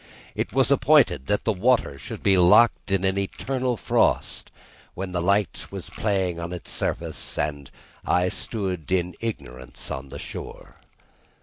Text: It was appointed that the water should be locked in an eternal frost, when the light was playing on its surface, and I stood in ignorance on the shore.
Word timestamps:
It 0.33 0.51
was 0.51 0.71
appointed 0.71 1.27
that 1.27 1.43
the 1.43 1.53
water 1.53 1.99
should 1.99 2.23
be 2.23 2.35
locked 2.35 2.89
in 2.89 3.03
an 3.03 3.19
eternal 3.19 3.77
frost, 3.77 4.49
when 4.95 5.11
the 5.11 5.21
light 5.21 5.67
was 5.69 5.91
playing 5.91 6.39
on 6.39 6.51
its 6.53 6.71
surface, 6.71 7.37
and 7.37 7.69
I 8.03 8.29
stood 8.29 8.91
in 8.91 9.13
ignorance 9.21 9.91
on 9.91 10.09
the 10.09 10.17
shore. 10.17 10.77